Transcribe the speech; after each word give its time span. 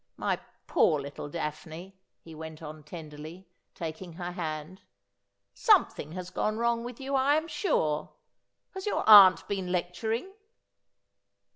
My 0.17 0.39
poor 0.65 0.99
little 0.99 1.29
Daphne,' 1.29 1.95
he 2.23 2.33
went 2.33 2.63
on 2.63 2.81
tenderly, 2.83 3.47
taking 3.75 4.13
her 4.13 4.31
hand,' 4.31 4.81
something 5.53 6.13
has 6.13 6.31
gone 6.31 6.57
wrong 6.57 6.83
with 6.83 6.99
you, 6.99 7.13
I 7.13 7.35
am 7.35 7.47
sure. 7.47 8.09
Has 8.73 8.87
your 8.87 9.07
aunt 9.07 9.47
been 9.47 9.71
lecturing 9.71 10.33